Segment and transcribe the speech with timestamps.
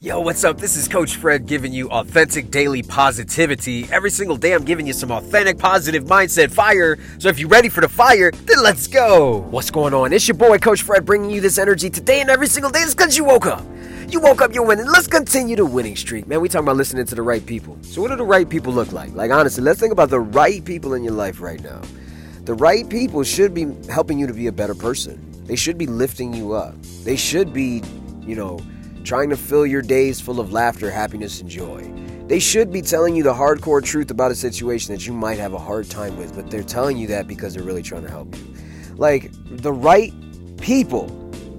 [0.00, 0.58] Yo, what's up?
[0.58, 3.82] This is Coach Fred giving you authentic daily positivity.
[3.90, 6.96] Every single day, I'm giving you some authentic positive mindset fire.
[7.18, 9.38] So if you're ready for the fire, then let's go.
[9.50, 10.12] What's going on?
[10.12, 12.78] It's your boy, Coach Fred, bringing you this energy today and every single day.
[12.78, 13.64] It's because you woke up.
[14.08, 14.86] You woke up, you're winning.
[14.86, 16.28] Let's continue the winning streak.
[16.28, 17.76] Man, we talking about listening to the right people.
[17.82, 19.12] So what do the right people look like?
[19.14, 21.82] Like, honestly, let's think about the right people in your life right now.
[22.44, 25.20] The right people should be helping you to be a better person.
[25.46, 26.80] They should be lifting you up.
[27.02, 27.82] They should be,
[28.20, 28.60] you know,
[29.04, 31.92] trying to fill your days full of laughter, happiness, and joy.
[32.26, 35.54] They should be telling you the hardcore truth about a situation that you might have
[35.54, 38.36] a hard time with, but they're telling you that because they're really trying to help
[38.36, 38.54] you.
[38.96, 40.12] Like, the right
[40.58, 41.14] people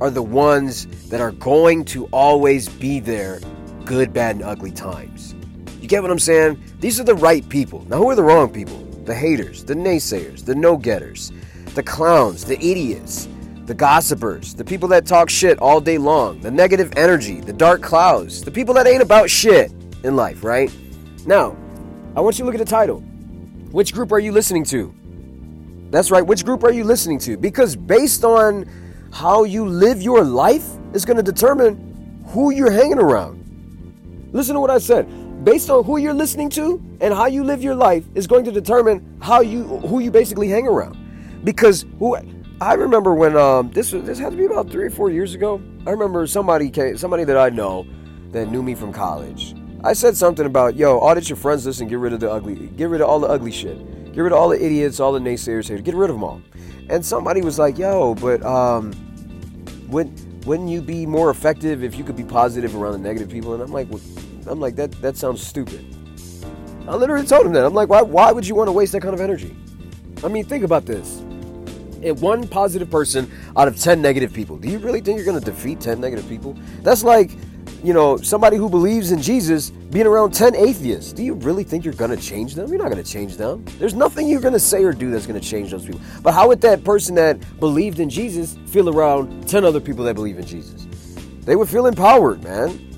[0.00, 3.40] are the ones that are going to always be there,
[3.84, 5.34] good, bad, and ugly times.
[5.80, 6.62] You get what I'm saying?
[6.78, 7.84] These are the right people.
[7.88, 8.78] Now, who are the wrong people?
[9.04, 11.32] The haters, the naysayers, the no getters,
[11.74, 13.26] the clowns, the idiots,
[13.66, 17.82] the gossipers, the people that talk shit all day long, the negative energy, the dark
[17.82, 19.72] clouds, the people that ain't about shit
[20.02, 20.72] in life, right?
[21.26, 21.56] Now,
[22.16, 23.00] I want you to look at the title.
[23.70, 24.94] Which group are you listening to?
[25.90, 27.36] That's right, which group are you listening to?
[27.36, 28.68] Because based on
[29.12, 33.38] how you live your life is going to determine who you're hanging around.
[34.32, 35.44] Listen to what I said.
[35.44, 38.52] Based on who you're listening to and how you live your life is going to
[38.52, 40.96] determine how you who you basically hang around.
[41.44, 42.16] Because who
[42.62, 45.60] I remember when um, this this had to be about three or four years ago.
[45.84, 47.84] I remember somebody came, somebody that I know
[48.30, 49.56] that knew me from college.
[49.82, 52.68] I said something about yo, audit your friends list and get rid of the ugly,
[52.68, 55.18] get rid of all the ugly shit, get rid of all the idiots, all the
[55.18, 56.40] naysayers here, get rid of them all.
[56.88, 58.92] And somebody was like, yo, but um,
[59.88, 63.54] wouldn't wouldn't you be more effective if you could be positive around the negative people?
[63.54, 63.88] And I'm like,
[64.46, 65.84] I'm like that that sounds stupid.
[66.86, 67.64] I literally told him that.
[67.64, 69.56] I'm like, why why would you want to waste that kind of energy?
[70.22, 71.21] I mean, think about this
[72.02, 74.56] Eh, one positive person out of 10 negative people.
[74.56, 76.56] Do you really think you're going to defeat 10 negative people?
[76.82, 77.30] That's like,
[77.84, 81.12] you know, somebody who believes in Jesus being around 10 atheists.
[81.12, 82.68] Do you really think you're going to change them?
[82.68, 83.64] You're not going to change them.
[83.78, 86.00] There's nothing you're going to say or do that's going to change those people.
[86.22, 90.14] But how would that person that believed in Jesus feel around 10 other people that
[90.14, 90.86] believe in Jesus?
[91.44, 92.88] They would feel empowered, man.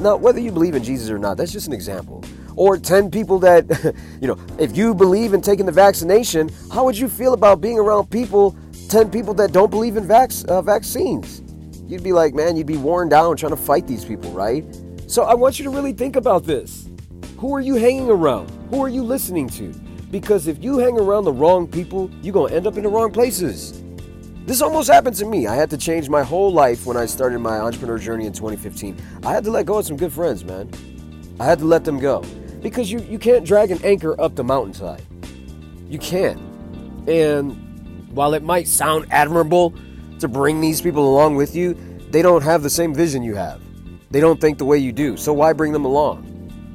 [0.00, 2.24] Now, whether you believe in Jesus or not, that's just an example
[2.58, 6.98] or 10 people that, you know, if you believe in taking the vaccination, how would
[6.98, 8.56] you feel about being around people,
[8.88, 11.40] 10 people that don't believe in vac- uh, vaccines?
[11.86, 14.64] You'd be like, man, you'd be worn down trying to fight these people, right?
[15.06, 16.88] So I want you to really think about this.
[17.38, 18.50] Who are you hanging around?
[18.70, 19.72] Who are you listening to?
[20.10, 22.88] Because if you hang around the wrong people, you're going to end up in the
[22.88, 23.84] wrong places.
[24.46, 25.46] This almost happened to me.
[25.46, 29.00] I had to change my whole life when I started my entrepreneur journey in 2015.
[29.22, 30.68] I had to let go of some good friends, man.
[31.38, 32.24] I had to let them go
[32.60, 35.04] because you, you can't drag an anchor up the mountainside.
[35.88, 36.38] You can't.
[37.08, 39.74] And while it might sound admirable
[40.20, 41.74] to bring these people along with you,
[42.10, 43.60] they don't have the same vision you have.
[44.10, 45.16] They don't think the way you do.
[45.16, 46.24] So why bring them along?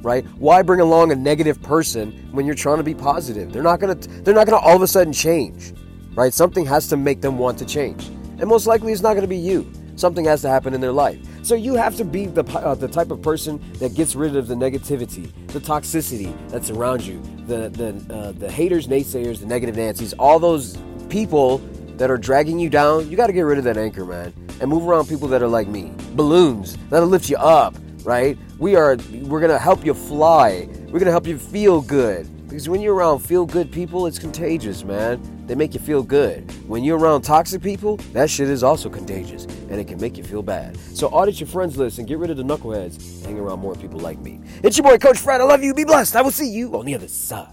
[0.02, 0.24] Right?
[0.38, 3.52] Why bring along a negative person when you're trying to be positive?
[3.52, 5.72] They're not to they're not to all of a sudden change.
[6.14, 6.32] Right?
[6.32, 8.06] Something has to make them want to change.
[8.38, 9.70] And most likely it's not to be you.
[9.96, 11.18] Something has to happen in their life.
[11.44, 14.48] So you have to be the, uh, the type of person that gets rid of
[14.48, 19.76] the negativity, the toxicity that's around you, the the uh, the haters, naysayers, the negative
[19.76, 20.78] Nancy's, all those
[21.10, 21.58] people
[21.98, 23.10] that are dragging you down.
[23.10, 25.48] You got to get rid of that anchor, man, and move around people that are
[25.48, 27.76] like me, balloons that'll lift you up.
[28.04, 28.38] Right?
[28.58, 28.96] We are.
[29.12, 30.66] We're gonna help you fly.
[30.88, 32.26] We're gonna help you feel good.
[32.48, 35.20] Because when you're around feel good people, it's contagious, man.
[35.46, 36.50] They make you feel good.
[36.68, 40.24] When you're around toxic people, that shit is also contagious and it can make you
[40.24, 40.76] feel bad.
[40.94, 43.24] So audit your friends list and get rid of the knuckleheads.
[43.24, 44.40] Hang around more people like me.
[44.62, 45.40] It's your boy, Coach Fred.
[45.40, 45.74] I love you.
[45.74, 46.16] Be blessed.
[46.16, 47.52] I will see you on the other side.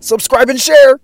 [0.00, 0.98] Subscribe and share.